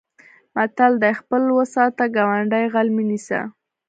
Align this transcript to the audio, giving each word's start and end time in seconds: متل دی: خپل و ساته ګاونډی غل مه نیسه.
متل 0.55 0.93
دی: 1.01 1.13
خپل 1.21 1.41
و 1.55 1.59
ساته 1.73 2.05
ګاونډی 2.15 2.65
غل 2.73 2.87
مه 2.95 3.03
نیسه. 3.09 3.39